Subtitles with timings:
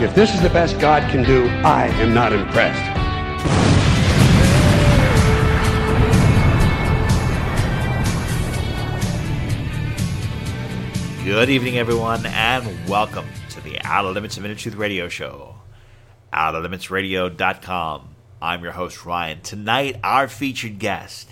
[0.00, 2.80] If this is the best God can do, I am not impressed.
[11.22, 15.56] Good evening, everyone, and welcome to the Outer Limits of Inner Truth Radio Show.
[16.32, 18.08] OuterLimitsRadio.com.
[18.40, 19.42] I'm your host, Ryan.
[19.42, 21.28] Tonight, our featured guest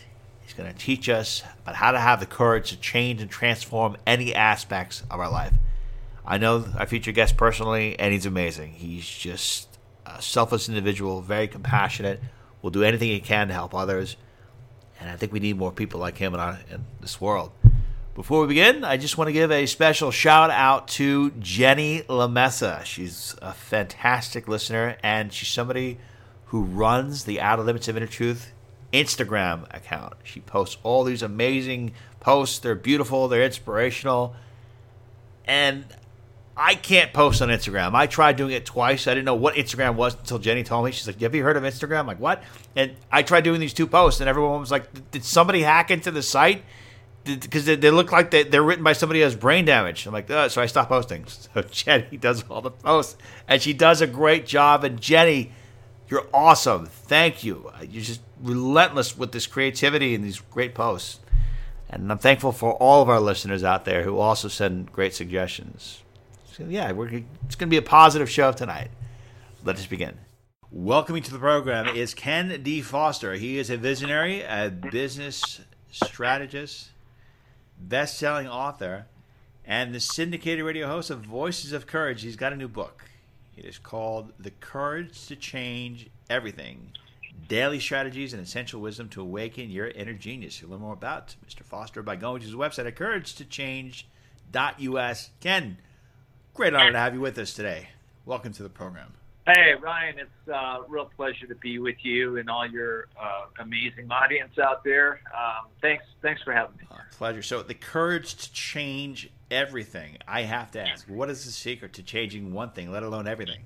[0.47, 3.97] is going to teach us about how to have the courage to change and transform
[4.07, 5.55] any aspects of our life.
[6.29, 8.73] I know I featured guest personally, and he's amazing.
[8.73, 9.67] He's just
[10.05, 12.21] a selfless individual, very compassionate,
[12.61, 14.17] will do anything he can to help others.
[15.01, 17.53] And I think we need more people like him in, our, in this world.
[18.15, 22.85] Before we begin, I just want to give a special shout out to Jenny Lamessa.
[22.85, 25.99] She's a fantastic listener, and she's somebody
[26.47, 28.53] who runs the Outer Limits of Inner Truth
[28.93, 30.13] Instagram account.
[30.25, 32.59] She posts all these amazing posts.
[32.59, 34.35] They're beautiful, they're inspirational.
[35.47, 35.87] And
[36.61, 37.95] I can't post on Instagram.
[37.95, 39.07] I tried doing it twice.
[39.07, 40.91] I didn't know what Instagram was until Jenny told me.
[40.91, 42.43] She's like, "Have you heard of Instagram?" I'm like, "What?"
[42.75, 46.11] And I tried doing these two posts, and everyone was like, "Did somebody hack into
[46.11, 46.65] the site?"
[47.25, 50.07] Because they, they, look like they, they're written by somebody who has brain damage.
[50.07, 51.27] I'm like, oh, so I stopped posting.
[51.55, 54.83] So Jenny does all the posts, and she does a great job.
[54.83, 55.53] And Jenny,
[56.09, 56.87] you're awesome.
[56.87, 57.71] Thank you.
[57.75, 61.21] Uh, you're just relentless with this creativity and these great posts.
[61.91, 66.03] And I'm thankful for all of our listeners out there who also send great suggestions.
[66.59, 68.91] So yeah, we're, it's going to be a positive show tonight.
[69.63, 70.19] Let us begin.
[70.73, 72.83] Welcoming to the program is Ken D.
[72.83, 73.35] Foster.
[73.35, 75.61] He is a visionary, a business
[75.93, 76.89] strategist,
[77.79, 79.07] best-selling author,
[79.65, 82.23] and the syndicated radio host of Voices of Courage.
[82.23, 83.05] He's got a new book.
[83.57, 86.91] It is called The Courage to Change Everything.
[87.47, 90.61] Daily strategies and essential wisdom to awaken your inner genius.
[90.61, 91.63] You'll learn more about Mr.
[91.63, 95.31] Foster by going to his website at couragetochange.us.
[95.41, 95.77] Ken,
[96.59, 97.87] Great honor to have you with us today.
[98.27, 99.13] Welcome to the program.
[99.47, 103.45] Hey, Ryan, it's a uh, real pleasure to be with you and all your uh,
[103.61, 105.21] amazing audience out there.
[105.33, 106.83] Um, thanks, thanks for having me.
[106.91, 107.43] Uh, pleasure.
[107.43, 110.19] So, the courage to change everything.
[110.27, 113.61] I have to ask, what is the secret to changing one thing, let alone everything?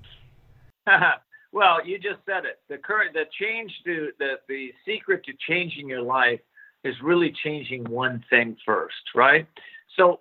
[1.51, 2.59] well, you just said it.
[2.69, 6.41] The current, the change to the the secret to changing your life
[6.83, 9.47] is really changing one thing first, right?
[9.97, 10.19] So,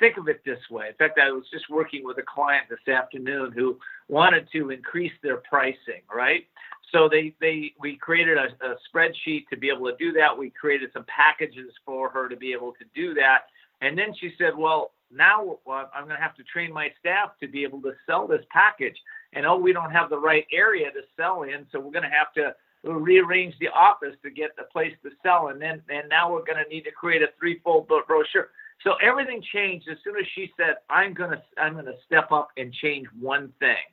[0.00, 0.88] think of it this way.
[0.88, 3.78] In fact, I was just working with a client this afternoon who
[4.08, 6.46] wanted to increase their pricing, right?
[6.90, 10.36] So they, they we created a, a spreadsheet to be able to do that.
[10.36, 13.42] We created some packages for her to be able to do that.
[13.80, 17.48] And then she said, well, now I'm going to have to train my staff to
[17.48, 18.96] be able to sell this package.
[19.32, 22.16] And oh, we don't have the right area to sell in, so we're going to
[22.16, 25.48] have to rearrange the office to get the place to sell.
[25.48, 28.50] And then and now we're going to need to create a threefold brochure.
[28.82, 32.72] So everything changed as soon as she said, "I'm gonna I'm gonna step up and
[32.72, 33.84] change one thing,"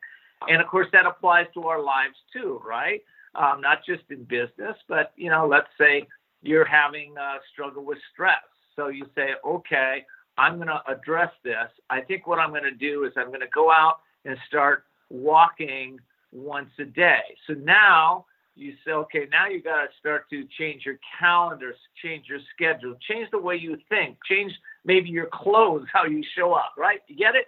[0.48, 3.04] and of course that applies to our lives too, right?
[3.36, 6.08] Um, not just in business, but you know, let's say
[6.42, 8.44] you're having a struggle with stress.
[8.76, 10.06] So you say, "Okay,
[10.38, 11.70] I'm to address this.
[11.90, 16.00] I think what I'm to do is I'm to go out and start walking
[16.32, 18.26] once a day." So now
[18.58, 21.74] you say, okay, now you got to start to change your calendar,
[22.04, 24.52] change your schedule, change the way you think, change
[24.84, 27.00] maybe your clothes, how you show up, right?
[27.08, 27.48] You get it?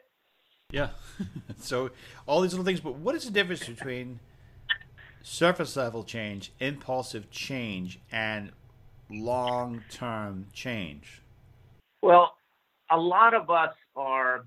[0.71, 0.89] Yeah.
[1.57, 1.89] so
[2.25, 4.19] all these little things, but what is the difference between
[5.23, 8.51] surface level change, impulsive change, and
[9.09, 11.21] long term change?
[12.01, 12.33] Well,
[12.91, 14.45] a lot of us are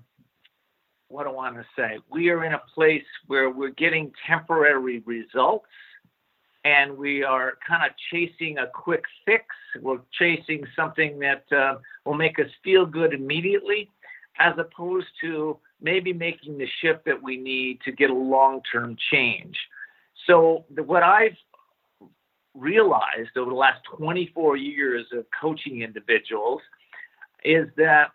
[1.09, 1.99] what do I want to say.
[2.09, 5.67] We are in a place where we're getting temporary results
[6.63, 9.45] and we are kind of chasing a quick fix.
[9.81, 13.89] We're chasing something that uh, will make us feel good immediately,
[14.39, 18.95] as opposed to maybe making the shift that we need to get a long term
[19.11, 19.57] change.
[20.25, 21.35] So, what I've
[22.53, 26.61] realized over the last 24 years of coaching individuals
[27.43, 28.11] is that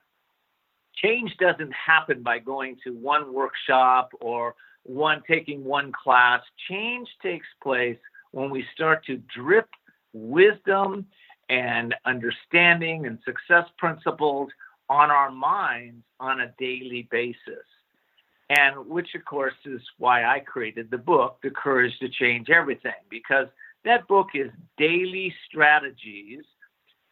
[0.94, 4.54] change doesn't happen by going to one workshop or
[4.84, 6.40] one taking one class.
[6.68, 7.98] Change takes place
[8.32, 9.68] when we start to drip
[10.12, 11.06] wisdom
[11.48, 14.50] and understanding and success principles
[14.88, 17.64] on our minds on a daily basis.
[18.50, 22.94] and which, of course, is why I created the book, The Courage to Change Everything,
[23.10, 23.46] because
[23.84, 26.44] that book is daily strategies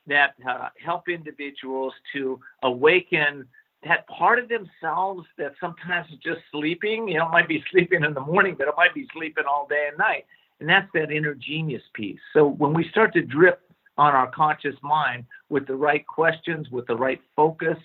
[0.06, 3.46] that uh, help individuals to awaken
[3.86, 7.08] that part of themselves that sometimes is just sleeping.
[7.08, 9.86] You know, might be sleeping in the morning, but it might be sleeping all day
[9.88, 10.24] and night.
[10.60, 12.18] And that's that inner genius piece.
[12.32, 13.60] So when we start to drip
[13.98, 17.76] on our conscious mind with the right questions, with the right focus,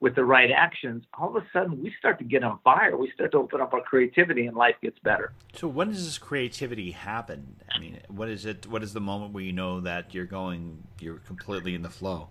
[0.00, 2.96] with the right actions, all of a sudden we start to get on fire.
[2.96, 5.32] We start to open up our creativity and life gets better.
[5.54, 7.56] So when does this creativity happen?
[7.74, 10.84] I mean, what is it what is the moment where you know that you're going
[11.00, 12.28] you're completely in the flow?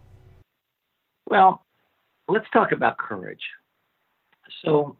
[1.29, 1.65] Well,
[2.29, 3.43] let's talk about courage.
[4.63, 4.95] So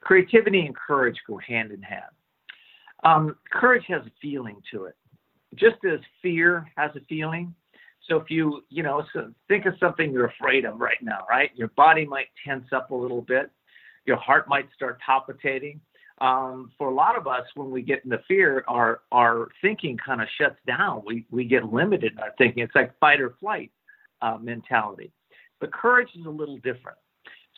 [0.00, 2.10] creativity and courage go hand in hand.
[3.04, 4.96] Um, courage has a feeling to it,
[5.54, 7.54] just as fear has a feeling.
[8.08, 11.50] So if you, you know, so think of something you're afraid of right now, right?
[11.54, 13.50] Your body might tense up a little bit.
[14.06, 15.80] Your heart might start palpitating.
[16.20, 20.20] Um, for a lot of us, when we get into fear, our our thinking kind
[20.20, 21.02] of shuts down.
[21.06, 22.62] We we get limited in our thinking.
[22.64, 23.70] It's like fight or flight
[24.20, 25.12] uh, mentality.
[25.60, 26.98] But courage is a little different.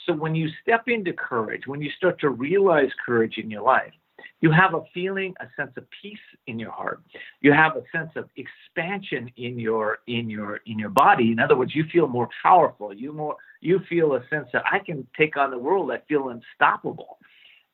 [0.06, 3.92] So when you step into courage, when you start to realize courage in your life,
[4.40, 7.02] you have a feeling, a sense of peace in your heart.
[7.40, 11.32] You have a sense of expansion in your in your in your body.
[11.32, 12.93] In other words, you feel more powerful.
[12.93, 15.90] You more you feel a sense that I can take on the world.
[15.90, 17.19] I feel unstoppable.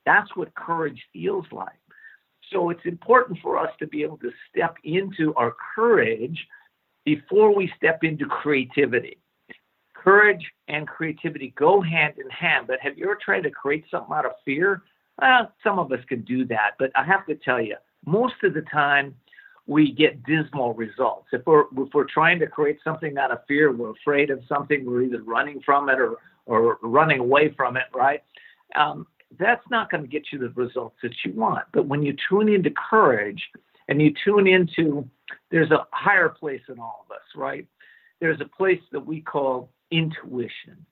[0.04, 1.78] That's what courage feels like.
[2.52, 6.46] So it's important for us to be able to step into our courage
[7.04, 9.18] before we step into creativity.
[9.94, 14.14] Courage and creativity go hand in hand, but have you ever tried to create something
[14.14, 14.82] out of fear?
[15.20, 18.54] Well, some of us can do that, but I have to tell you, most of
[18.54, 19.14] the time
[19.66, 21.26] we get dismal results.
[21.32, 24.84] If we're if we're trying to create something out of fear, we're afraid of something,
[24.84, 26.16] we're either running from it or
[26.46, 28.22] or running away from it, right?
[28.76, 29.06] Um,
[29.38, 31.64] that's not going to get you the results that you want.
[31.72, 33.42] But when you tune into courage
[33.88, 35.08] and you tune into,
[35.50, 37.66] there's a higher place in all of us, right?
[38.20, 40.86] There's a place that we call intuition.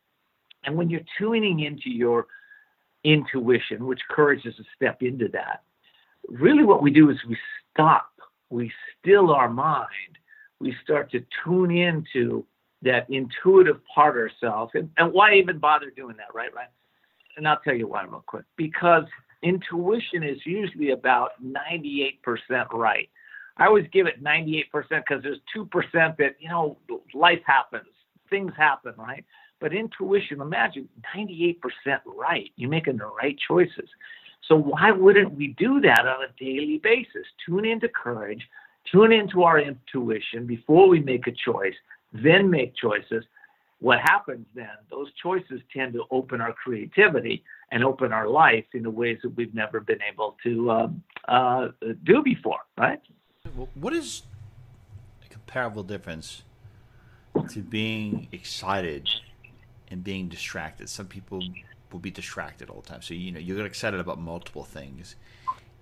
[0.65, 2.27] And when you're tuning into your
[3.05, 5.63] intuition, which courage is a step into that.
[6.29, 7.37] Really, what we do is we
[7.73, 8.11] stop,
[8.51, 10.19] we still our mind,
[10.61, 12.45] we start to tune into
[12.83, 14.73] that intuitive part of ourselves.
[14.75, 16.55] And, and why even bother doing that, right?
[16.55, 16.69] Right.
[17.37, 18.45] And I'll tell you why real quick.
[18.57, 19.05] Because
[19.43, 22.19] intuition is usually about 98%
[22.73, 23.09] right.
[23.57, 26.79] I always give it 98% because there's 2% that, you know,
[27.13, 27.87] life happens,
[28.29, 29.25] things happen, right?
[29.65, 31.57] But intuition, imagine 98%
[32.05, 32.51] right.
[32.57, 33.89] You're making the right choices.
[34.47, 37.25] So why wouldn't we do that on a daily basis?
[37.47, 38.47] Tune into courage,
[38.93, 41.73] tune into our intuition before we make a choice,
[42.13, 43.25] then make choices.
[43.79, 44.69] What happens then?
[44.91, 49.31] Those choices tend to open our creativity and open our life in the ways that
[49.31, 51.69] we've never been able to um, uh,
[52.03, 53.01] do before, right?
[53.73, 54.25] What is
[55.25, 56.43] a comparable difference
[57.49, 59.09] to being excited
[59.89, 60.89] and being distracted.
[60.89, 61.43] Some people
[61.93, 63.03] will be distracted all the time.
[63.03, 65.17] So you know you get excited about multiple things,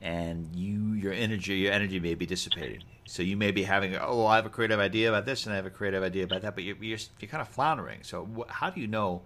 [0.00, 2.82] and you your energy your energy may be dissipating.
[3.06, 5.56] So you may be having oh I have a creative idea about this and I
[5.56, 8.00] have a creative idea about that, but you're you're, you're kind of floundering.
[8.02, 9.22] So wh- how do you know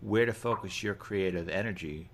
[0.00, 2.10] where to focus your creative energy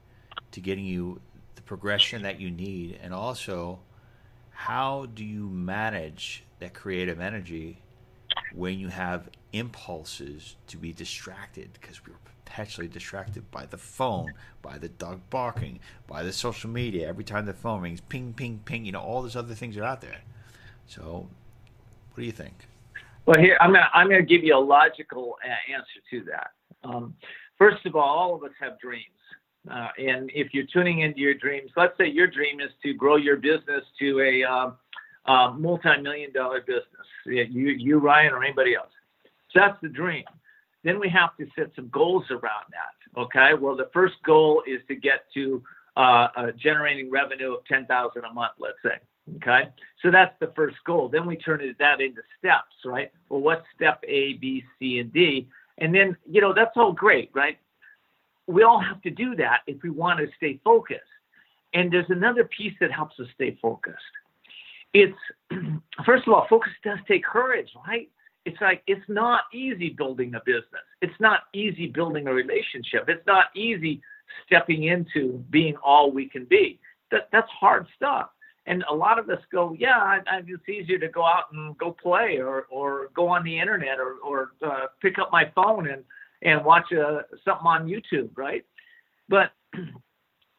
[0.53, 1.21] to getting you
[1.57, 3.81] the progression that you need, and also
[4.51, 7.83] how do you manage that creative energy
[8.55, 14.33] when you have impulses to be distracted because we're perpetually distracted by the phone,
[14.63, 17.09] by the dog barking, by the social media.
[17.09, 18.85] Every time the phone rings, ping, ping, ping.
[18.85, 20.21] You know, all those other things are out there.
[20.87, 21.29] So,
[22.13, 22.55] what do you think?
[23.27, 26.51] Well, here I'm gonna I'm gonna give you a logical uh, answer to that.
[26.83, 27.15] Um,
[27.59, 29.05] first of all, all of us have dreams.
[29.71, 33.17] Uh, and if you're tuning into your dreams, let's say your dream is to grow
[33.17, 34.71] your business to a uh,
[35.31, 37.07] uh, multi-million dollar business.
[37.25, 38.95] You, you, Ryan, or anybody else.
[39.53, 40.25] So that's the dream.
[40.83, 43.21] Then we have to set some goals around that.
[43.21, 43.51] Okay.
[43.61, 45.63] Well, the first goal is to get to
[45.97, 48.97] uh, generating revenue of ten thousand a month, let's say.
[49.37, 49.69] Okay.
[50.03, 51.09] So that's the first goal.
[51.09, 53.11] Then we turn that into steps, right?
[53.29, 55.49] Well, what's step A, B, C, and D?
[55.79, 57.59] And then, you know, that's all great, right?
[58.47, 61.15] We all have to do that if we want to stay focused.
[61.75, 64.15] And there's another piece that helps us stay focused
[64.95, 65.19] it's
[66.07, 68.11] first of all, focus does take courage, right?
[68.47, 70.85] It's like it's not easy building a business.
[71.03, 73.05] It's not easy building a relationship.
[73.09, 74.01] It's not easy
[74.47, 76.81] stepping into being all we can be.
[77.11, 78.31] That that's hard stuff.
[78.67, 81.77] And a lot of us go, yeah, I, I, it's easier to go out and
[81.79, 85.89] go play or or go on the internet or or uh, pick up my phone
[85.89, 86.03] and
[86.43, 88.65] and watch uh, something on YouTube, right?
[89.29, 89.53] But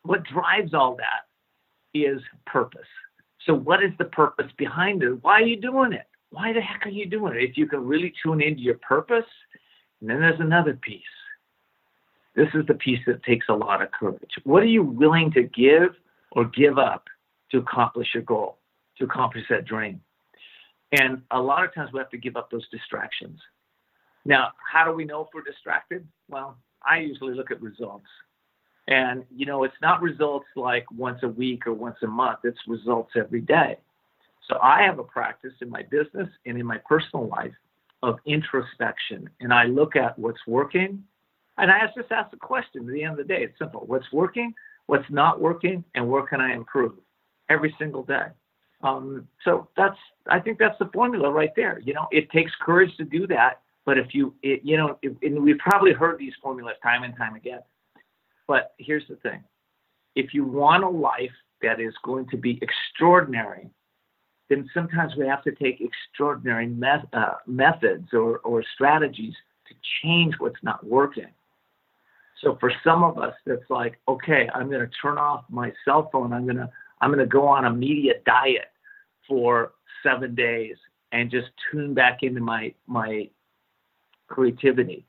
[0.04, 1.26] what drives all that
[1.94, 2.88] is purpose.
[3.46, 5.24] So, what is the purpose behind it?
[5.24, 6.08] Why are you doing it?
[6.30, 7.44] Why the heck are you doing it?
[7.44, 9.26] If you can really tune into your purpose,
[10.00, 11.02] and then there's another piece.
[12.36, 14.32] This is the piece that takes a lot of courage.
[14.44, 15.96] What are you willing to give
[16.32, 17.08] or give up
[17.52, 18.60] to accomplish your goal,
[18.98, 20.02] to accomplish that dream?
[20.94, 23.40] And a lot of times we have to give up those distractions.
[24.24, 26.08] Now, how do we know if we're distracted?
[26.30, 28.06] Well, I usually look at results.
[28.88, 32.60] And, you know, it's not results like once a week or once a month, it's
[32.68, 33.78] results every day.
[34.50, 37.54] So I have a practice in my business and in my personal life
[38.04, 39.30] of introspection.
[39.40, 41.04] And I look at what's working.
[41.58, 43.44] And I just ask the question at the end of the day.
[43.44, 44.54] It's simple what's working,
[44.88, 46.94] what's not working, and where can I improve
[47.50, 48.28] every single day?
[48.84, 49.98] Um, so that's,
[50.28, 51.80] I think that's the formula right there.
[51.86, 53.62] You know, it takes courage to do that.
[53.86, 57.16] But if you, it, you know, if, and we've probably heard these formulas time and
[57.16, 57.62] time again.
[58.48, 59.44] But here's the thing
[60.16, 61.32] if you want a life
[61.62, 63.70] that is going to be extraordinary,
[64.50, 69.34] then sometimes we have to take extraordinary met, uh, methods or, or strategies
[69.68, 71.30] to change what's not working.
[72.42, 76.10] So for some of us, that's like, okay, I'm going to turn off my cell
[76.12, 76.34] phone.
[76.34, 76.70] I'm going to
[77.00, 78.72] I'm going to go on a media diet
[79.28, 80.76] for seven days
[81.12, 83.30] and just tune back into my my
[84.28, 85.06] creativity.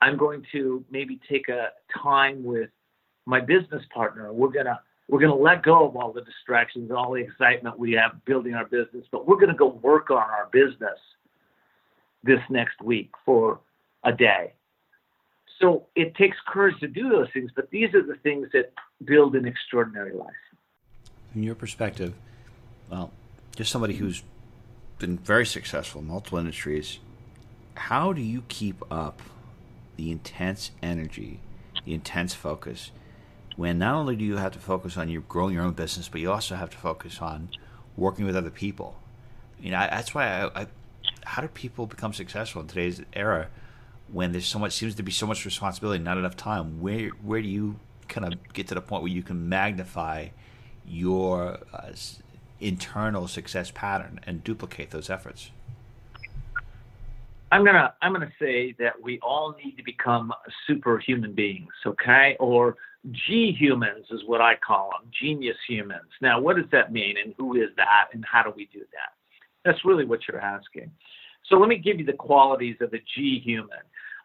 [0.00, 1.70] I'm going to maybe take a
[2.02, 2.70] time with
[3.26, 4.32] my business partner.
[4.32, 8.24] We're gonna we're gonna let go of all the distractions, all the excitement we have
[8.24, 10.98] building our business, but we're gonna go work on our business
[12.22, 13.60] this next week for
[14.04, 14.52] a day.
[15.60, 18.72] So it takes courage to do those things, but these are the things that
[19.04, 20.30] build an extraordinary life.
[21.32, 22.14] From your perspective,
[22.88, 23.10] well,
[23.56, 24.22] just somebody who's
[24.98, 27.00] been very successful in multiple industries,
[27.74, 29.20] how do you keep up
[29.98, 31.40] the intense energy,
[31.84, 32.92] the intense focus,
[33.56, 36.20] when not only do you have to focus on you growing your own business, but
[36.20, 37.48] you also have to focus on
[37.96, 38.96] working with other people.
[39.60, 40.66] You know, I, that's why I, I,
[41.24, 43.48] how do people become successful in today's era
[44.12, 46.80] when there's so much seems to be so much responsibility, not enough time?
[46.80, 50.28] Where where do you kind of get to the point where you can magnify
[50.86, 51.90] your uh,
[52.60, 55.50] internal success pattern and duplicate those efforts?
[57.50, 60.32] I'm gonna I'm gonna say that we all need to become
[60.66, 62.36] superhuman beings, okay?
[62.40, 62.76] Or
[63.10, 66.10] G humans is what I call them, genius humans.
[66.20, 69.14] Now, what does that mean, and who is that, and how do we do that?
[69.64, 70.90] That's really what you're asking.
[71.48, 73.78] So let me give you the qualities of a G human.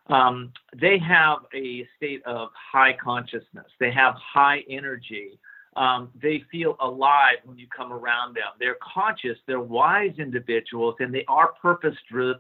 [0.08, 3.68] Um, they have a state of high consciousness.
[3.80, 5.40] They have high energy.
[5.78, 8.52] Um, they feel alive when you come around them.
[8.60, 9.38] They're conscious.
[9.48, 11.96] They're wise individuals, and they are purpose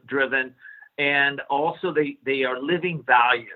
[0.07, 0.53] driven
[0.97, 3.49] and also they they are living values.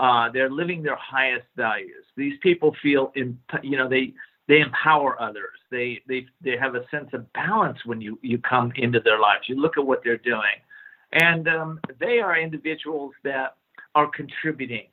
[0.00, 2.04] Uh, they're living their highest values.
[2.16, 4.14] These people feel, in, you know, they
[4.46, 5.58] they empower others.
[5.70, 9.48] They they they have a sense of balance when you you come into their lives.
[9.48, 10.58] You look at what they're doing,
[11.12, 13.56] and um, they are individuals that
[13.94, 14.86] are contributing.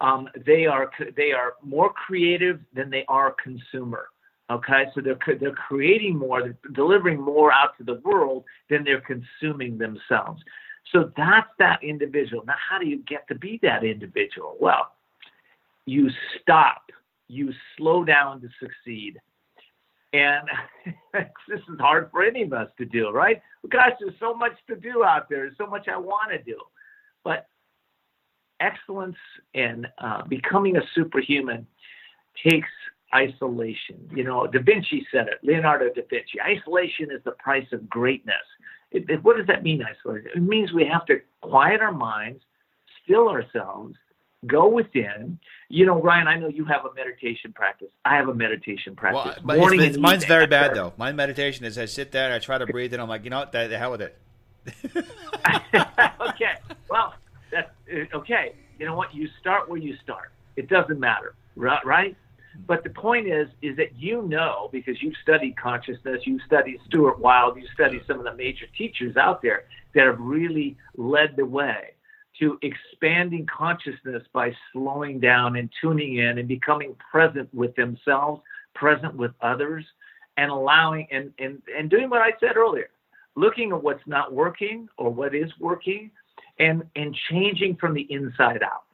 [0.00, 4.08] Um, they are they are more creative than they are consumer.
[4.50, 9.02] Okay, so they're they're creating more, they're delivering more out to the world than they're
[9.02, 10.42] consuming themselves.
[10.92, 12.44] So that's that individual.
[12.44, 14.56] Now, how do you get to be that individual?
[14.60, 14.92] Well,
[15.86, 16.08] you
[16.40, 16.82] stop,
[17.28, 19.20] you slow down to succeed.
[20.12, 20.48] And
[21.12, 23.40] this is hard for any of us to do, right?
[23.68, 25.40] Gosh, there's so much to do out there.
[25.40, 26.58] There's so much I want to do.
[27.22, 27.46] But
[28.60, 29.16] excellence
[29.54, 31.66] and uh, becoming a superhuman
[32.44, 32.68] takes
[33.14, 34.08] isolation.
[34.14, 36.40] You know, Da Vinci said it, Leonardo da Vinci.
[36.40, 38.36] Isolation is the price of greatness.
[38.92, 40.30] It, it, what does that mean, isolation?
[40.34, 42.42] It means we have to quiet our minds,
[43.04, 43.94] still ourselves,
[44.46, 45.38] go within.
[45.68, 47.90] You know, Ryan, I know you have a meditation practice.
[48.04, 49.42] I have a meditation practice.
[49.44, 50.92] Well, Morning it's, it's, mine's very bad though.
[50.96, 53.30] My meditation is I sit there and I try to breathe, and I'm like, you
[53.30, 54.18] know what, the, the hell with it.
[54.96, 56.54] okay.
[56.88, 57.14] Well,
[57.50, 58.54] that's uh, okay.
[58.78, 59.14] You know what?
[59.14, 60.32] You start where you start.
[60.56, 62.16] It doesn't matter, right?
[62.66, 67.18] But the point is, is that you know because you've studied consciousness, you've studied Stuart
[67.18, 69.64] Wilde, you've studied some of the major teachers out there
[69.94, 71.94] that have really led the way
[72.38, 78.40] to expanding consciousness by slowing down and tuning in and becoming present with themselves,
[78.74, 79.84] present with others,
[80.36, 82.90] and allowing and and, and doing what I said earlier,
[83.36, 86.10] looking at what's not working or what is working,
[86.58, 88.84] and and changing from the inside out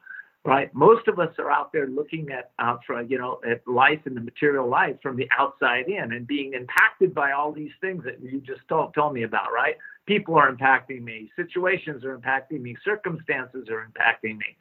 [0.47, 0.73] right?
[0.73, 4.15] Most of us are out there looking at uh, for you know at life and
[4.15, 8.23] the material life from the outside in and being impacted by all these things that
[8.23, 9.75] you just told, told me about, right?
[10.05, 14.55] People are impacting me, situations are impacting me, circumstances are impacting me.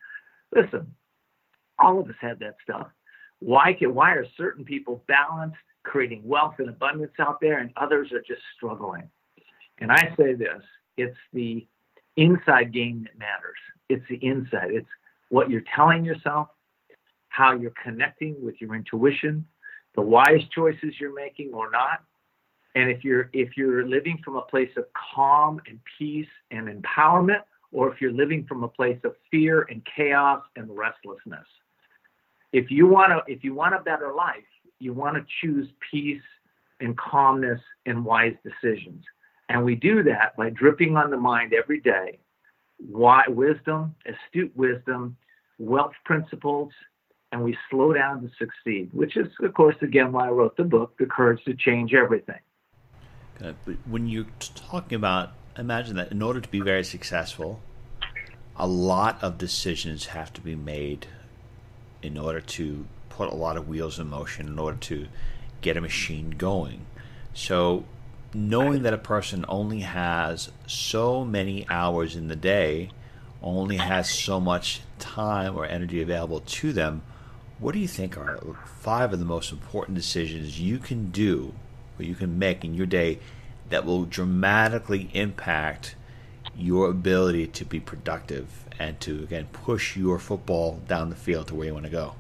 [0.55, 0.93] Listen,
[1.79, 2.89] all of us have that stuff.
[3.39, 8.11] Why can why are certain people balanced, creating wealth and abundance out there, and others
[8.11, 9.09] are just struggling?
[9.79, 10.63] And I say this:
[10.97, 11.65] it's the
[12.17, 13.59] inside game that matters.
[13.89, 14.73] It's the inside.
[14.73, 14.89] It's
[15.29, 16.49] what you're telling yourself,
[17.29, 19.47] how you're connecting with your intuition,
[19.95, 22.03] the wise choices you're making or not.
[22.75, 27.43] And if you're if you're living from a place of calm and peace and empowerment,
[27.73, 31.47] or if you're living from a place of fear and chaos and restlessness.
[32.53, 34.45] If you want to if you want a better life,
[34.79, 36.23] you want to choose peace
[36.81, 39.03] and calmness and wise decisions.
[39.49, 42.19] And we do that by dripping on the mind every day
[42.79, 45.17] why, wisdom, astute wisdom,
[45.59, 46.73] wealth principles,
[47.33, 50.65] and we slow down to succeed, which is, of course, again, why I wrote the
[50.65, 52.41] book, The Courage to Change Everything.
[53.85, 57.61] When you're talking about, imagine that in order to be very successful,
[58.57, 61.07] a lot of decisions have to be made
[62.03, 65.09] in order to put a lot of wheels in motion, in order to
[65.61, 66.87] get a machine going.
[67.35, 67.85] So,
[68.35, 72.91] knowing that a person only has so many hours in the day,
[73.43, 77.03] only has so much time or energy available to them,
[77.59, 78.39] what do you think are
[78.81, 81.55] five of the most important decisions you can do
[81.99, 83.19] or you can make in your day
[83.71, 85.95] that will dramatically impact
[86.55, 91.55] your ability to be productive and to again push your football down the field to
[91.55, 92.15] where you want to go?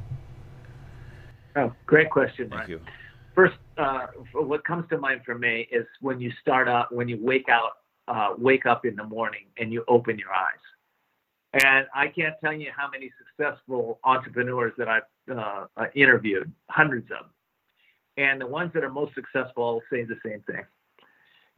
[1.55, 2.51] Oh, great question.
[2.51, 2.81] Thank you.
[3.37, 7.19] First, uh, what comes to mind for me is when you start out, when you
[7.21, 7.73] wake out,
[8.09, 11.63] uh, wake up in the morning and you open your eyes.
[11.63, 17.11] And I can't tell you how many successful entrepreneurs that I've uh, uh interviewed, hundreds
[17.11, 17.31] of them.
[18.17, 20.65] And the ones that are most successful say the same thing.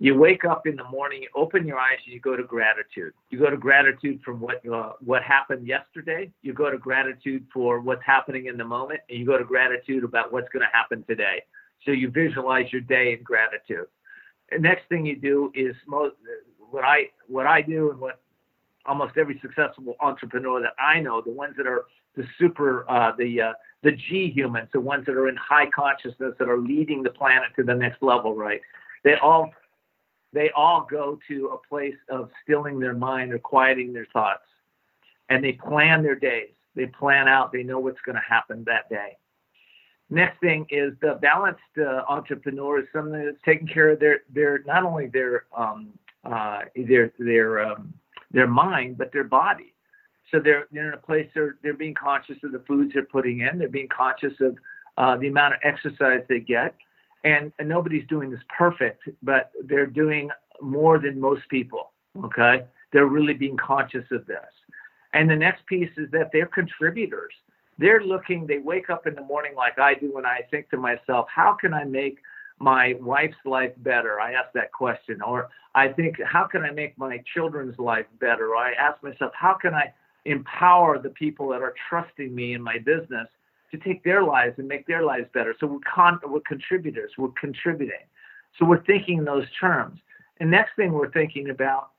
[0.01, 3.13] You wake up in the morning, you open your eyes, and you go to gratitude.
[3.31, 6.33] You go to gratitude from what uh, what happened yesterday.
[6.43, 10.03] You go to gratitude for what's happening in the moment, and you go to gratitude
[10.03, 11.43] about what's going to happen today.
[11.85, 13.87] So you visualize your day in gratitude.
[14.51, 16.17] And next thing you do is most
[16.71, 18.21] what I what I do and what
[18.87, 21.85] almost every successful entrepreneur that I know, the ones that are
[22.17, 23.53] the super uh, the uh,
[23.83, 27.51] the G humans, the ones that are in high consciousness that are leading the planet
[27.57, 28.61] to the next level, right?
[29.05, 29.51] They all
[30.33, 34.45] they all go to a place of stilling their mind or quieting their thoughts,
[35.29, 36.51] and they plan their days.
[36.75, 37.53] They plan out.
[37.53, 39.17] They know what's going to happen that day.
[40.11, 44.61] Next thing is the balanced uh, entrepreneur is someone that's taking care of their their
[44.65, 45.91] not only their um,
[46.25, 47.93] uh, their their um,
[48.31, 49.75] their mind but their body.
[50.31, 53.41] So they're they're in a place they're they're being conscious of the foods they're putting
[53.41, 53.59] in.
[53.59, 54.57] They're being conscious of
[54.97, 56.75] uh, the amount of exercise they get,
[57.25, 61.93] and, and nobody's doing this perfect, but they're doing more than most people.
[62.25, 64.39] Okay, they're really being conscious of this.
[65.13, 67.33] And the next piece is that they're contributors
[67.79, 70.77] they're looking, they wake up in the morning like I do, and I think to
[70.77, 72.19] myself, how can I make
[72.59, 74.21] my wife's life better?
[74.21, 75.23] I ask that question.
[75.23, 78.57] Or I think, how can I make my children's life better?
[78.57, 79.93] I ask myself, how can I
[80.25, 83.29] empower the people that are trusting me in my business
[83.71, 85.55] to take their lives and make their lives better?
[85.61, 88.07] So we're, con- we're contributors, we're contributing.
[88.59, 90.01] So we're thinking in those terms.
[90.41, 91.91] And next thing we're thinking about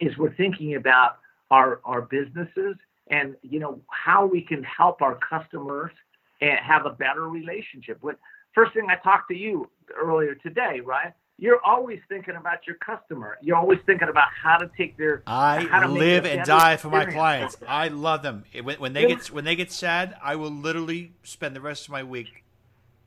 [0.00, 1.18] is we're thinking about
[1.50, 2.76] our, our businesses
[3.08, 5.92] and you know how we can help our customers
[6.40, 8.02] and have a better relationship.
[8.02, 8.16] With
[8.54, 11.12] first thing i talked to you earlier today right?
[11.36, 13.38] You're always thinking about your customer.
[13.42, 17.56] You're always thinking about how to take their i live and die for my clients.
[17.66, 18.44] I love them.
[18.62, 21.90] When, when they get when they get sad i will literally spend the rest of
[21.90, 22.44] my week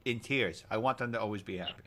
[0.06, 0.64] in tears.
[0.70, 1.84] I want them to always be happy.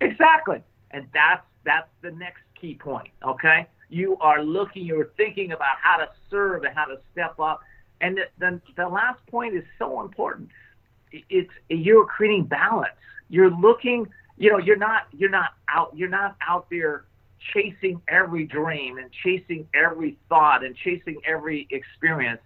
[0.00, 0.62] Exactly.
[0.90, 5.96] And that's that's the next key point okay you are looking, you're thinking about how
[5.98, 7.60] to serve and how to step up.
[8.00, 10.48] And the, the, the last point is so important.
[11.12, 12.94] It's you're creating balance.
[13.28, 14.06] You're looking,
[14.38, 17.04] you know, you're not you're not out you're not out there
[17.52, 22.40] chasing every dream and chasing every thought and chasing every experience.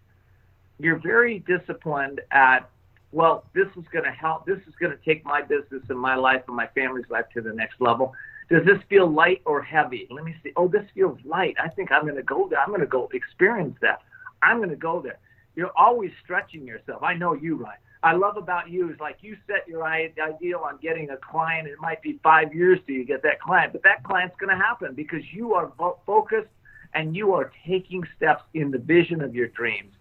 [0.79, 2.71] You're very disciplined at
[3.13, 4.45] well, this is going to help.
[4.45, 7.41] This is going to take my business and my life and my family's life to
[7.41, 8.13] the next level.
[8.51, 10.07] Does this feel light or heavy?
[10.11, 10.53] Let me see.
[10.57, 11.57] Oh, this feels light.
[11.63, 12.61] I think I'm going to go there.
[12.61, 14.03] I'm going to go experience that.
[14.43, 15.19] I'm going to go there.
[15.57, 17.03] You're always stretching yourself.
[17.03, 17.79] I know you, right?
[18.03, 21.67] I love about you is like you set your ideal on getting a client.
[21.69, 24.63] It might be five years till you get that client, but that client's going to
[24.63, 25.73] happen because you are
[26.05, 26.51] focused
[26.93, 29.95] and you are taking steps in the vision of your dreams.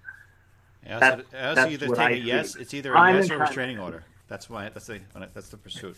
[0.86, 2.56] Yeah, that's, that's, that's either take a yes.
[2.56, 4.03] It's either a I'm yes or a restraining order.
[4.34, 5.00] That's why that's the
[5.36, 5.96] that's the pursuit.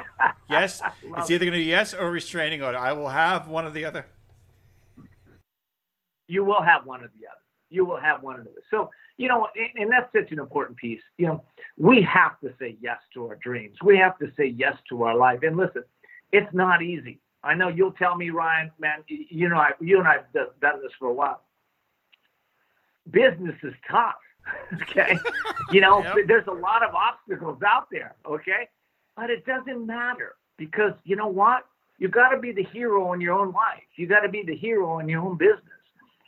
[0.48, 2.78] yes, it's either going to be yes or restraining order.
[2.78, 4.06] I will have one or the other.
[6.26, 7.42] You will have one or the other.
[7.68, 8.62] you will have one of other.
[8.70, 11.02] So, you know, and, and that's such an important piece.
[11.18, 11.44] You know,
[11.76, 13.76] we have to say yes to our dreams.
[13.84, 15.40] We have to say yes to our life.
[15.42, 15.84] And listen,
[16.32, 17.20] it's not easy.
[17.42, 20.92] I know you'll tell me, Ryan, man, you know, I, you and I've done this
[20.98, 21.42] for a while.
[23.10, 24.14] Business is tough.
[24.82, 25.18] okay.
[25.70, 26.26] you know, yep.
[26.26, 28.14] there's a lot of obstacles out there.
[28.26, 28.68] Okay.
[29.16, 31.66] But it doesn't matter because you know what?
[31.98, 33.82] You got to be the hero in your own life.
[33.96, 35.62] You got to be the hero in your own business.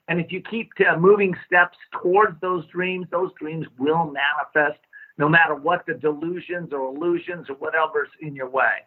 [0.08, 4.80] And if you keep uh, moving steps towards those dreams, those dreams will manifest
[5.18, 8.84] no matter what the delusions or illusions or whatever's in your way.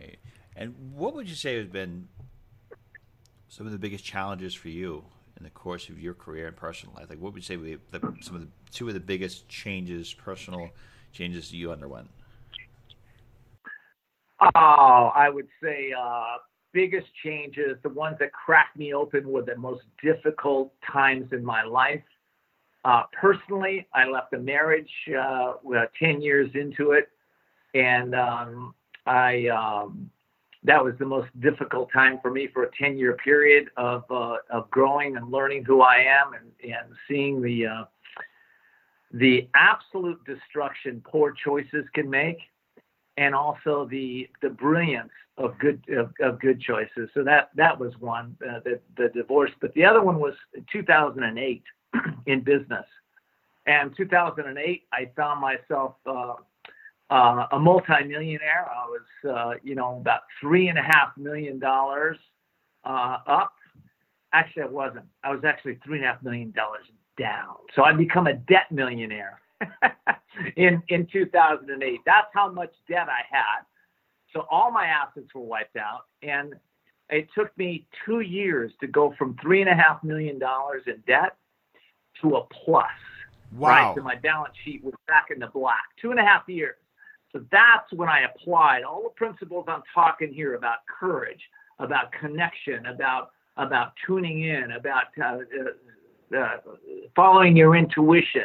[0.00, 0.18] Okay.
[0.54, 2.08] And what would you say has been
[3.48, 5.04] some of the biggest challenges for you
[5.38, 7.06] in the course of your career and personal life?
[7.08, 10.12] Like, what would you say were the, some of the two of the biggest changes,
[10.12, 10.70] personal
[11.12, 12.10] changes you underwent?
[14.40, 16.36] Oh, I would say uh,
[16.72, 21.64] biggest changes, the ones that cracked me open were the most difficult times in my
[21.64, 22.02] life.
[22.84, 25.54] Uh, personally, I left a marriage uh,
[25.98, 27.08] 10 years into it,
[27.74, 28.74] and um,
[29.06, 30.10] I um,
[30.64, 34.36] that was the most difficult time for me for a 10 year period of uh,
[34.50, 37.84] of growing and learning who I am and and seeing the uh,
[39.12, 42.38] the absolute destruction poor choices can make
[43.16, 47.08] and also the the brilliance of good of, of good choices.
[47.14, 50.34] So that that was one uh, the the divorce, but the other one was
[50.72, 51.62] 2008
[52.26, 52.86] in business.
[53.66, 55.96] And 2008, I found myself
[57.10, 58.66] uh, a multimillionaire.
[58.68, 62.18] I was, uh, you know, about three and a half million dollars
[62.84, 63.52] uh, up.
[64.32, 65.06] Actually, I wasn't.
[65.24, 66.84] I was actually three and a half million dollars
[67.18, 67.56] down.
[67.74, 69.40] So I become a debt millionaire.
[70.56, 72.00] in in 2008.
[72.06, 73.64] That's how much debt I had.
[74.32, 76.54] So all my assets were wiped out, and
[77.10, 81.02] it took me two years to go from three and a half million dollars in
[81.06, 81.36] debt
[82.22, 82.86] to a plus.
[83.56, 83.68] Wow!
[83.68, 85.84] Right, so my balance sheet was back in the black.
[86.00, 86.76] Two and a half years.
[87.32, 91.40] So that's when I applied all the principles I'm talking here about courage,
[91.78, 95.38] about connection, about about tuning in, about uh,
[96.34, 96.56] uh, uh,
[97.14, 98.44] following your intuition,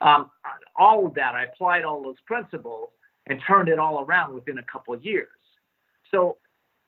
[0.00, 0.30] um,
[0.76, 2.88] all of that, I applied all those principles
[3.26, 5.28] and turned it all around within a couple of years.
[6.10, 6.38] So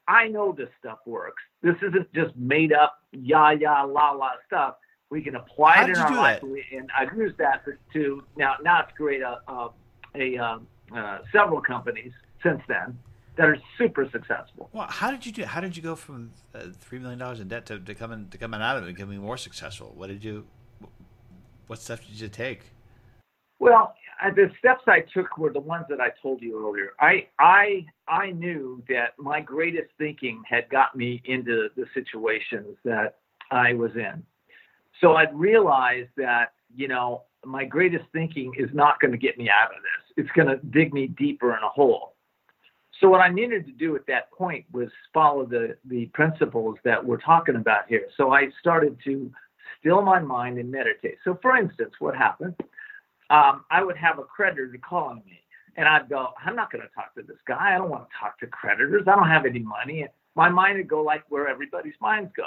[0.07, 1.43] I know this stuff works.
[1.63, 4.77] This isn't just made up, yah, yah, la, la stuff.
[5.11, 6.43] We can apply How it in our life.
[6.43, 9.71] And I've used that to, now, now it's great, a, a,
[10.15, 12.99] a um, uh, several companies since then
[13.37, 14.69] that are super successful.
[14.73, 15.45] Well, how did you do?
[15.45, 18.39] How did you go from uh, three million dollars in debt to, to coming to
[18.39, 19.93] coming out of it and becoming more successful?
[19.97, 20.47] What did you?
[21.69, 22.63] What steps did you take?
[23.61, 26.91] Well, uh, the steps I took were the ones that I told you earlier.
[27.01, 33.19] I I I knew that my greatest thinking had got me into the situations that
[33.51, 34.25] I was in.
[35.01, 39.49] So I'd realized that, you know, my greatest thinking is not going to get me
[39.49, 40.25] out of this.
[40.25, 42.15] It's going to dig me deeper in a hole.
[43.01, 47.05] So what I needed to do at that point was follow the the principles that
[47.05, 48.07] we're talking about here.
[48.17, 49.31] So I started to
[49.79, 51.19] still my mind and meditate.
[51.23, 52.55] So for instance, what happened?
[53.31, 55.41] um, I would have a creditor calling me,
[55.77, 57.75] and I'd go, I'm not going to talk to this guy.
[57.75, 59.05] I don't want to talk to creditors.
[59.07, 60.03] I don't have any money.
[60.03, 62.47] And my mind would go like where everybody's minds go,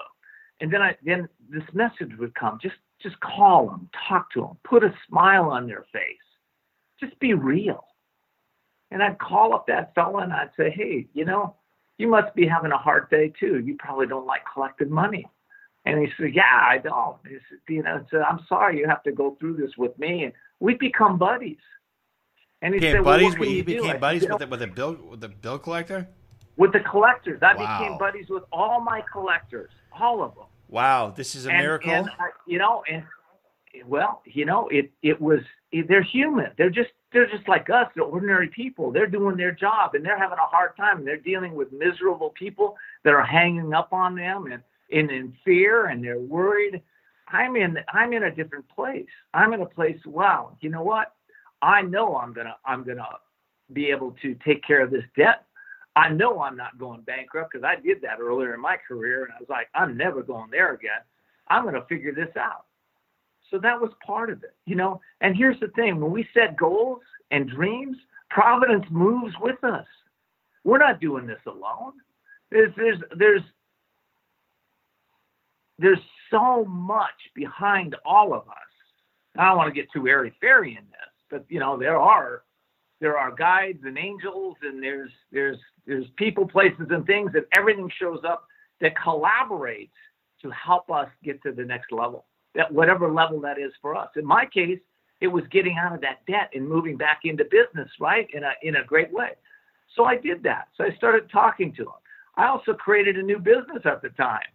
[0.60, 2.58] and then I then this message would come.
[2.62, 6.18] Just just call them, talk to them, put a smile on their face,
[7.00, 7.86] just be real.
[8.92, 11.56] And I'd call up that fella and I'd say, hey, you know,
[11.98, 13.60] you must be having a hard day too.
[13.60, 15.26] You probably don't like collecting money.
[15.86, 17.18] And he said, yeah, I don't.
[17.28, 20.26] He said, you know, said, I'm sorry you have to go through this with me.
[20.26, 21.58] And we become buddies.
[22.62, 23.38] And he became said, buddies.
[23.38, 26.08] Well, you became buddies with, the, with a bill with the bill collector.
[26.58, 27.80] With the collectors, I wow.
[27.80, 30.46] became buddies with all my collectors, all of them.
[30.72, 31.92] Wow, this is a and, miracle.
[31.92, 33.04] And I, you know, and
[33.86, 36.52] well, you know, it it was it, they're human.
[36.58, 37.88] They're just they're just like us.
[37.94, 38.92] They're ordinary people.
[38.92, 41.00] They're doing their job, and they're having a hard time.
[41.00, 45.34] And they're dealing with miserable people that are hanging up on them and in in
[45.44, 46.82] fear, and they're worried.
[47.28, 49.08] I'm in I'm in a different place.
[49.34, 51.14] I'm in a place, wow, you know what?
[51.62, 53.08] I know I'm gonna I'm gonna
[53.74, 55.46] be able to take care of this debt.
[55.96, 59.34] I know I'm not going bankrupt because I did that earlier in my career and
[59.34, 61.02] I was like, I'm never going there again.
[61.50, 62.66] I'm gonna figure this out.
[63.50, 65.02] So that was part of it, you know.
[65.20, 67.02] And here's the thing: when we set goals
[67.32, 67.98] and dreams,
[68.30, 69.86] Providence moves with us.
[70.64, 71.94] We're not doing this alone.
[72.50, 73.42] There's there's there's
[75.78, 76.00] there's
[76.30, 78.56] so much behind all of us.
[79.38, 82.44] I don't want to get too airy fairy in this, but you know there are
[83.02, 87.92] there are guides and angels, and there's there's there's people, places, and things, and everything
[88.00, 88.46] shows up
[88.80, 89.90] that collaborates
[90.42, 92.26] to help us get to the next level.
[92.56, 94.10] that whatever level that is for us.
[94.16, 94.80] In my case,
[95.20, 98.28] it was getting out of that debt and moving back into business, right?
[98.34, 99.32] In a in a great way.
[99.96, 100.68] So I did that.
[100.78, 101.94] So I started talking to them.
[102.38, 104.52] I also created a new business at the time.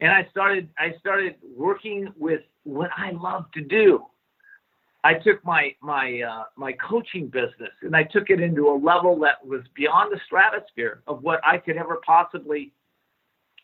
[0.00, 4.06] And I started I started working with what I love to do.
[5.02, 9.18] I took my my uh, my coaching business and I took it into a level
[9.20, 12.72] that was beyond the stratosphere of what I could ever possibly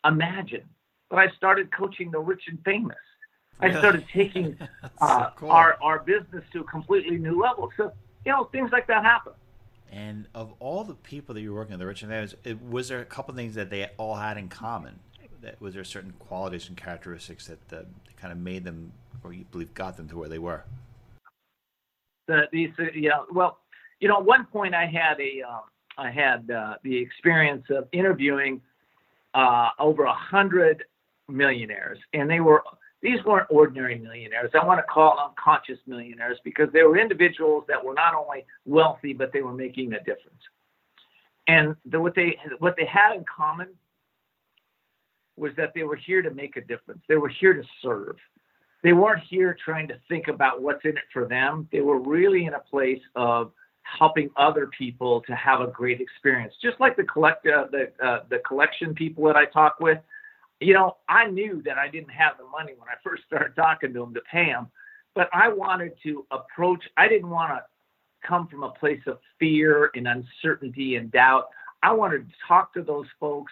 [0.03, 0.63] imagine.
[1.09, 2.97] But I started coaching the rich and famous.
[3.59, 4.57] I started taking
[5.01, 5.51] uh, so cool.
[5.51, 7.71] our our business to a completely new level.
[7.77, 7.91] So
[8.25, 9.33] you know things like that happen.
[9.91, 12.61] And of all the people that you were working with, the rich and famous, it,
[12.61, 14.99] was there a couple of things that they all had in common?
[15.41, 17.83] That was there certain qualities and characteristics that uh,
[18.19, 18.91] kind of made them,
[19.23, 20.63] or you believe, got them to where they were?
[22.27, 23.59] The, these, uh, yeah, well,
[23.99, 25.61] you know, at one point I had a, um,
[25.97, 28.61] I had uh, the experience of interviewing
[29.33, 30.83] uh, over a hundred
[31.27, 32.63] millionaires, and they were
[33.01, 34.51] these weren't ordinary millionaires.
[34.59, 38.45] I want to call them conscious millionaires because they were individuals that were not only
[38.65, 40.41] wealthy but they were making a difference.
[41.47, 43.69] And the, what they what they had in common
[45.35, 47.01] was that they were here to make a difference.
[47.07, 48.17] They were here to serve.
[48.83, 51.67] They weren't here trying to think about what's in it for them.
[51.71, 53.51] They were really in a place of
[53.83, 56.53] helping other people to have a great experience.
[56.61, 59.99] Just like the collect uh, the uh, the collection people that I talk with,
[60.59, 63.93] you know, I knew that I didn't have the money when I first started talking
[63.93, 64.67] to them to pay them,
[65.15, 66.83] but I wanted to approach.
[66.97, 67.63] I didn't want to
[68.27, 71.45] come from a place of fear and uncertainty and doubt.
[71.83, 73.51] I wanted to talk to those folks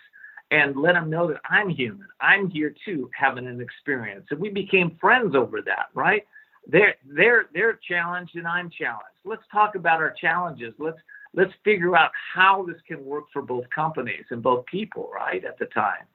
[0.51, 2.08] and let them know that I'm human.
[2.21, 6.25] I'm here too, having an experience, and we became friends over that, right?
[6.67, 9.05] They're they're they're challenged and I'm challenged.
[9.23, 10.73] Let's talk about our challenges.
[10.79, 10.97] Let's
[11.34, 15.43] let's figure out how this can work for both companies and both people, right?
[15.43, 16.05] At the time.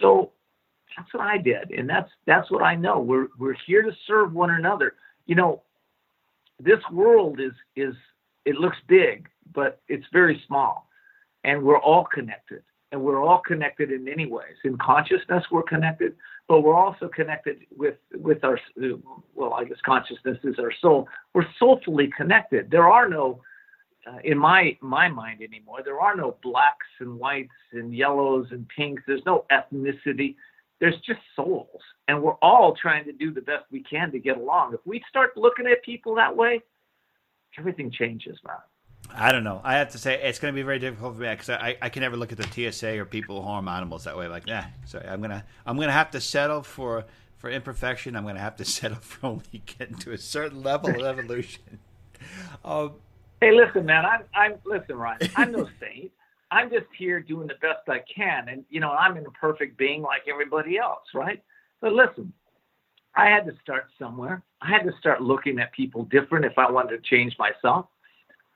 [0.00, 0.32] So
[0.96, 3.00] that's what I did, and that's that's what I know.
[3.00, 4.94] We're we're here to serve one another.
[5.26, 5.62] You know,
[6.58, 7.94] this world is is
[8.44, 10.88] it looks big, but it's very small,
[11.44, 14.56] and we're all connected, and we're all connected in many ways.
[14.64, 16.14] In consciousness, we're connected,
[16.48, 18.58] but we're also connected with with our
[19.34, 21.08] well, I guess consciousness is our soul.
[21.34, 22.70] We're soulfully connected.
[22.70, 23.42] There are no
[24.06, 25.80] uh, in my my mind anymore.
[25.84, 29.02] There are no blacks and whites and yellows and pinks.
[29.06, 30.36] There's no ethnicity.
[30.80, 34.36] There's just souls, and we're all trying to do the best we can to get
[34.36, 34.74] along.
[34.74, 36.62] If we start looking at people that way,
[37.58, 38.56] everything changes, man.
[39.10, 39.60] I don't know.
[39.64, 41.88] I have to say it's going to be very difficult for me because I, I
[41.88, 44.28] can never look at the TSA or people who harm animals that way.
[44.28, 47.04] Like, yeah, sorry, I'm gonna I'm gonna have to settle for
[47.38, 48.16] for imperfection.
[48.16, 51.62] I'm gonna have to settle for only getting to a certain level of evolution.
[52.64, 52.94] Um,
[53.40, 54.04] Hey, listen, man.
[54.04, 55.20] I'm, I'm listen, Ryan.
[55.36, 56.10] I'm no saint.
[56.50, 60.02] I'm just here doing the best I can, and you know, I'm an imperfect being
[60.02, 61.42] like everybody else, right?
[61.80, 62.32] But listen,
[63.14, 64.42] I had to start somewhere.
[64.60, 67.86] I had to start looking at people different if I wanted to change myself.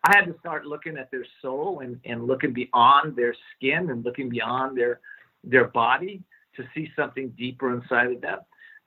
[0.05, 4.05] I had to start looking at their soul and, and looking beyond their skin and
[4.05, 5.01] looking beyond their
[5.45, 6.23] their body
[6.57, 8.39] to see something deeper inside of them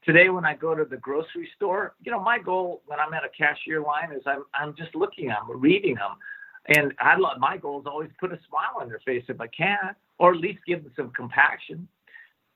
[0.06, 3.24] today when I go to the grocery store, you know, my goal when I'm at
[3.24, 6.12] a cashier line is I'm I'm just looking at them, reading them,
[6.68, 9.48] and I love my goal is always put a smile on their face if I
[9.48, 11.88] can, or at least give them some compassion.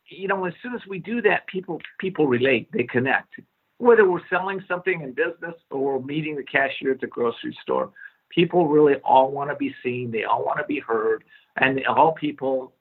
[0.07, 3.33] You know, as soon as we do that, people people relate, they connect.
[3.77, 7.91] Whether we're selling something in business or we're meeting the cashier at the grocery store,
[8.29, 11.23] people really all want to be seen, they all want to be heard,
[11.57, 12.73] and all people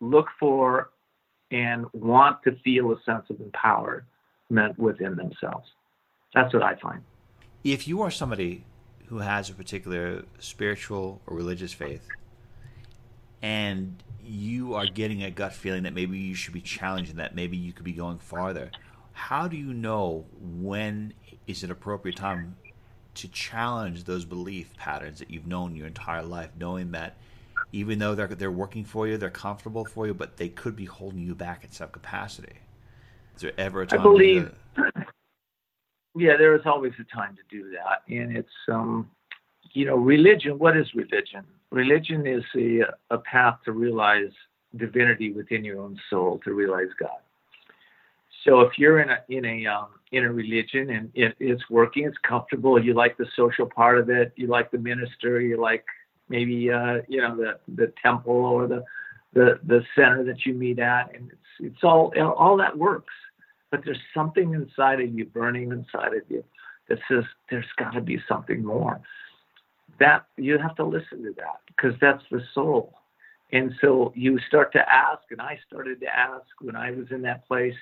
[0.00, 0.90] look for
[1.50, 5.68] and want to feel a sense of empowerment within themselves.
[6.34, 7.02] That's what I find.
[7.62, 8.64] If you are somebody
[9.06, 12.06] who has a particular spiritual or religious faith,
[13.40, 17.56] and you are getting a gut feeling that maybe you should be challenging that, maybe
[17.56, 18.70] you could be going farther,
[19.12, 21.12] how do you know when
[21.46, 22.56] is an appropriate time
[23.14, 27.16] to challenge those belief patterns that you've known your entire life, knowing that
[27.72, 30.84] even though they're they're working for you, they're comfortable for you, but they could be
[30.84, 32.52] holding you back in some capacity.
[33.34, 34.00] Is there ever a time?
[34.00, 34.52] I believe.
[36.14, 39.10] yeah, there is always a time to do that, and it's um,
[39.72, 40.58] you know, religion.
[40.58, 41.44] What is religion?
[41.70, 44.30] Religion is a a path to realize
[44.76, 47.23] divinity within your own soul, to realize God.
[48.44, 52.04] So if you're in a in a um, in a religion and it, it's working,
[52.04, 55.84] it's comfortable, you like the social part of it, you like the minister, you like
[56.28, 58.84] maybe uh, you know the the temple or the
[59.32, 63.12] the the center that you meet at, and it's it's all all that works.
[63.70, 66.44] But there's something inside of you, burning inside of you,
[66.88, 69.00] that says there's got to be something more.
[69.98, 72.94] That you have to listen to that because that's the soul.
[73.52, 77.22] And so you start to ask, and I started to ask when I was in
[77.22, 77.74] that place,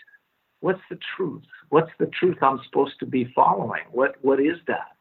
[0.62, 1.42] what's the truth?
[1.68, 3.82] What's the truth I'm supposed to be following?
[3.90, 4.96] What what is that?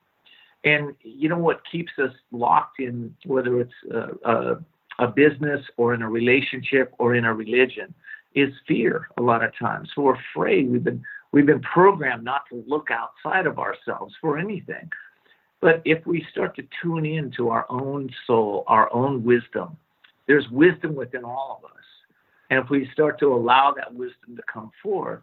[0.64, 4.60] And you know what keeps us locked in whether it's a, a,
[5.00, 7.94] a business or in a relationship or in a religion
[8.36, 9.90] is fear a lot of times.
[9.96, 10.70] So we're afraid.
[10.70, 14.90] We've been we've been programmed not to look outside of ourselves for anything.
[15.62, 19.78] But if we start to tune in to our own soul, our own wisdom,
[20.28, 21.78] there's wisdom within all of us.
[22.50, 25.22] And if we start to allow that wisdom to come forth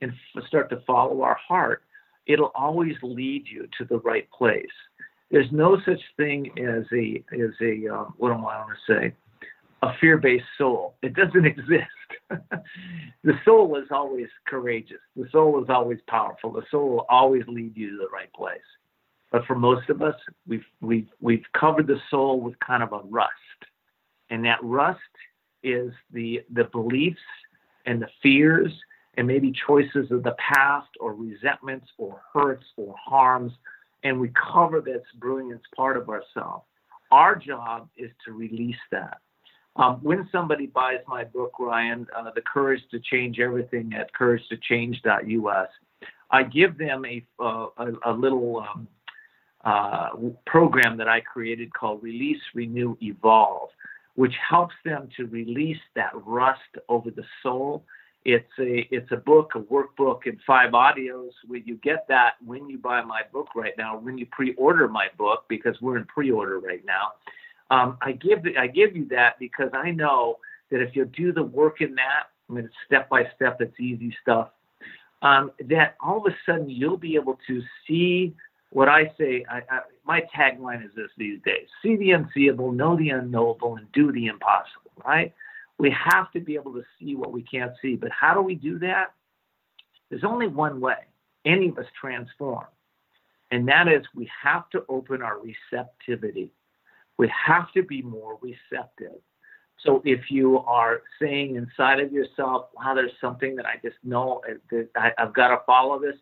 [0.00, 0.12] and
[0.46, 1.82] start to follow our heart,
[2.26, 4.66] it'll always lead you to the right place.
[5.30, 9.14] There's no such thing as a as a uh, what am I want to say?
[9.82, 10.96] A fear-based soul.
[11.02, 11.86] It doesn't exist.
[13.24, 15.00] the soul is always courageous.
[15.16, 16.52] The soul is always powerful.
[16.52, 18.60] The soul will always lead you to the right place.
[19.30, 23.00] But for most of us, we've we've we've covered the soul with kind of a
[23.04, 23.30] rust,
[24.30, 24.98] and that rust
[25.62, 27.20] is the the beliefs
[27.86, 28.72] and the fears
[29.16, 33.52] and maybe choices of the past or resentments or hurts or harms,
[34.04, 36.64] and we cover this brilliance part of ourselves.
[37.10, 39.18] Our job is to release that.
[39.76, 45.68] Um, when somebody buys my book, Ryan, uh, The Courage to Change Everything at couragetochange.us,
[46.30, 48.88] I give them a, uh, a, a, little um,
[49.64, 50.10] uh,
[50.46, 53.70] program that I created called Release, Renew, Evolve,
[54.14, 57.84] which helps them to release that rust over the soul.
[58.24, 61.30] It's a it's a book, a workbook, and five audios.
[61.46, 65.08] Where you get that when you buy my book right now, when you pre-order my
[65.16, 67.12] book, because we're in pre-order right now.
[67.70, 70.38] Um, I give I give you that because I know
[70.70, 73.60] that if you do the work in that, I mean, it's step by step.
[73.60, 74.50] It's easy stuff.
[75.22, 78.34] Um, that all of a sudden you'll be able to see
[78.70, 82.96] what I say, I, I, my tagline is this these days see the unseeable, know
[82.96, 85.34] the unknowable, and do the impossible, right?
[85.80, 87.96] We have to be able to see what we can't see.
[87.96, 89.14] But how do we do that?
[90.10, 90.96] There's only one way
[91.46, 92.66] any of us transform,
[93.50, 96.52] and that is we have to open our receptivity.
[97.16, 99.20] We have to be more receptive.
[99.78, 104.42] So if you are saying inside of yourself, wow, there's something that I just know
[104.46, 106.16] uh, that I, have got to follow this,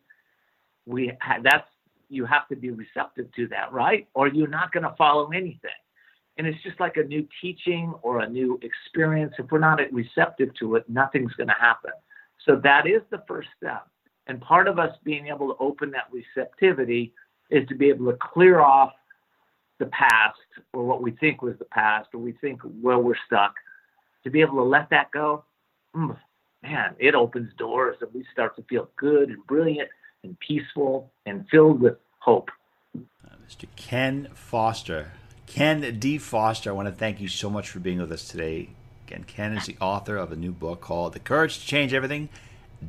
[0.87, 1.11] we
[1.43, 1.67] that's
[2.09, 4.07] you have to be receptive to that, right?
[4.15, 5.71] Or you're not going to follow anything.
[6.39, 9.35] And it's just like a new teaching or a new experience.
[9.39, 11.91] If we're not receptive to it, nothing's going to happen.
[12.47, 13.89] So that is the first step.
[14.29, 17.13] And part of us being able to open that receptivity
[17.51, 18.93] is to be able to clear off
[19.79, 20.39] the past
[20.73, 23.55] or what we think was the past or we think where we're stuck.
[24.25, 25.45] To be able to let that go,
[25.95, 26.17] mm,
[26.63, 29.89] man, it opens doors and we start to feel good and brilliant
[30.25, 32.51] and peaceful and filled with hope.
[32.97, 33.67] Uh, Mr.
[33.77, 35.13] Ken Foster.
[35.49, 36.19] Ken D.
[36.19, 38.69] Foster, I want to thank you so much for being with us today.
[39.07, 42.29] Again, Ken is the author of a new book called The Courage to Change Everything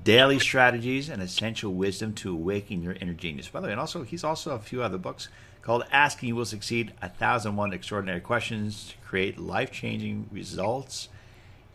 [0.04, 3.48] Daily Strategies and Essential Wisdom to Awaken Your Inner Genius.
[3.48, 5.30] By the way, and also, he's also a few other books
[5.62, 11.08] called Ask and You Will Succeed 1001 Extraordinary Questions to Create Life Changing Results.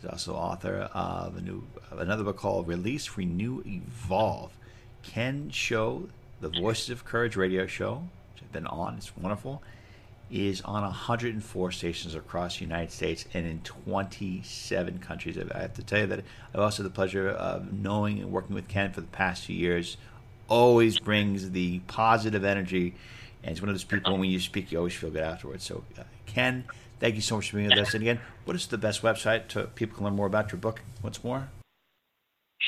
[0.01, 4.53] He's also author of a new, another book called Release, Renew, Evolve.
[5.03, 6.11] Ken Show,
[6.42, 9.62] the Voices of Courage radio show, which I've been on, it's wonderful,
[10.31, 15.39] is on 104 stations across the United States and in 27 countries.
[15.39, 18.55] I have to tell you that I've also had the pleasure of knowing and working
[18.55, 19.97] with Ken for the past few years.
[20.49, 22.95] Always brings the positive energy,
[23.43, 25.65] and he's one of those people when you speak, you always feel good afterwards.
[25.65, 26.65] So, uh, Ken,
[27.01, 27.95] thank you so much for being with us.
[27.95, 30.81] And again, what is the best website to people can learn more about your book
[31.05, 31.49] What's more?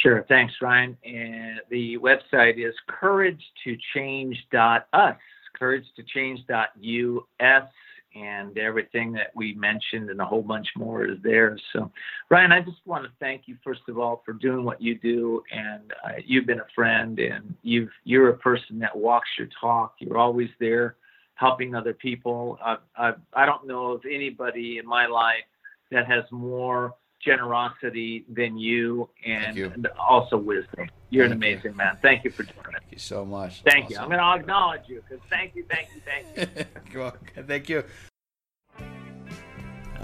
[0.03, 0.27] Sure.
[0.29, 0.95] Thanks, Ryan.
[1.05, 5.17] And the website is couragetochange.us,
[5.61, 7.69] couragetochange.us,
[8.15, 11.59] and everything that we mentioned and a whole bunch more is there.
[11.73, 11.91] So,
[12.31, 15.43] Ryan, I just want to thank you first of all for doing what you do,
[15.53, 19.97] and uh, you've been a friend, and you've you're a person that walks your talk.
[19.99, 20.97] You're always there,
[21.35, 22.59] helping other people.
[22.65, 25.45] I I, I don't know of anybody in my life
[25.91, 26.95] that has more
[27.27, 29.67] generosity than you and, you.
[29.67, 30.89] and also wisdom.
[31.11, 31.77] You're thank an amazing you.
[31.77, 31.99] man.
[32.01, 32.81] Thank you for doing it.
[32.81, 33.63] Thank you so much.
[33.63, 33.93] Thank awesome.
[33.93, 33.99] you.
[33.99, 37.43] I'm going to acknowledge you because thank you, thank you, thank you.
[37.47, 37.85] thank you.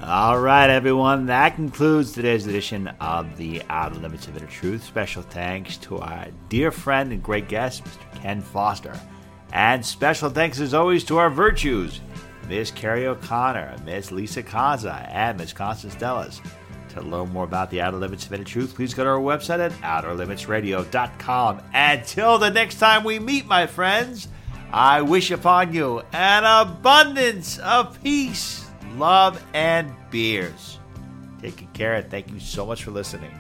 [0.05, 1.27] All right, everyone.
[1.27, 4.83] That concludes today's edition of the Outer Limits of Inner Truth.
[4.83, 8.21] Special thanks to our dear friend and great guest, Mr.
[8.21, 8.99] Ken Foster.
[9.53, 12.01] And special thanks, as always, to our virtues,
[12.49, 16.41] Miss Carrie O'Connor, Miss Lisa Kaza, and Miss Constance Dellas.
[16.93, 19.61] To learn more about the Outer Limits of Inner Truth, please go to our website
[19.61, 21.63] at outerlimitsradio.com.
[21.73, 24.29] Until the next time we meet, my friends,
[24.71, 28.67] I wish upon you an abundance of peace,
[28.97, 30.79] love, and beers.
[31.41, 33.31] Take good care, and thank you so much for listening.